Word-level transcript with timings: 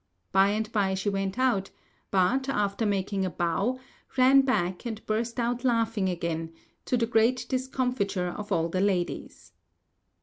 By 0.31 0.47
and 0.49 0.71
by 0.71 0.95
she 0.95 1.09
went 1.11 1.37
out; 1.37 1.69
but, 2.09 2.49
after 2.49 2.87
making 2.87 3.23
a 3.23 3.29
bow, 3.29 3.77
ran 4.17 4.41
back 4.41 4.83
and 4.83 5.05
burst 5.05 5.39
out 5.39 5.63
laughing 5.63 6.09
again 6.09 6.53
to 6.85 6.97
the 6.97 7.05
great 7.05 7.45
discomfiture 7.47 8.29
of 8.29 8.51
all 8.51 8.67
the 8.67 8.81
ladies. 8.81 9.51